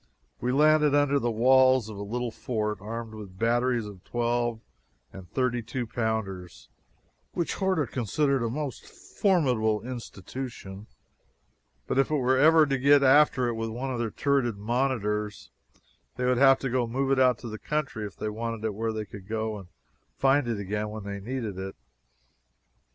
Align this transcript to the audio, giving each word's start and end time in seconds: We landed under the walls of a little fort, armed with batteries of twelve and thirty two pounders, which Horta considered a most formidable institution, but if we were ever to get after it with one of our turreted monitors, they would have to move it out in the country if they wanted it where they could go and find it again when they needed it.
We 0.39 0.51
landed 0.51 0.95
under 0.95 1.19
the 1.19 1.29
walls 1.29 1.87
of 1.87 1.95
a 1.95 2.01
little 2.01 2.31
fort, 2.31 2.79
armed 2.81 3.13
with 3.13 3.37
batteries 3.37 3.85
of 3.85 4.03
twelve 4.03 4.59
and 5.13 5.29
thirty 5.29 5.61
two 5.61 5.85
pounders, 5.85 6.69
which 7.33 7.53
Horta 7.53 7.85
considered 7.85 8.41
a 8.41 8.49
most 8.49 8.83
formidable 8.87 9.85
institution, 9.87 10.87
but 11.85 11.99
if 11.99 12.09
we 12.09 12.17
were 12.17 12.35
ever 12.39 12.65
to 12.65 12.79
get 12.79 13.03
after 13.03 13.47
it 13.47 13.53
with 13.53 13.69
one 13.69 13.91
of 13.93 14.01
our 14.01 14.09
turreted 14.09 14.57
monitors, 14.57 15.51
they 16.15 16.25
would 16.25 16.37
have 16.39 16.57
to 16.61 16.87
move 16.87 17.11
it 17.11 17.19
out 17.19 17.43
in 17.43 17.51
the 17.51 17.59
country 17.59 18.03
if 18.07 18.15
they 18.15 18.27
wanted 18.29 18.65
it 18.65 18.73
where 18.73 18.91
they 18.91 19.05
could 19.05 19.27
go 19.27 19.59
and 19.59 19.67
find 20.17 20.47
it 20.47 20.57
again 20.59 20.89
when 20.89 21.03
they 21.03 21.19
needed 21.19 21.59
it. 21.59 21.75